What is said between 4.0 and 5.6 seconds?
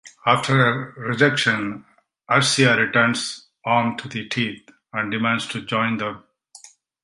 the teeth, and demands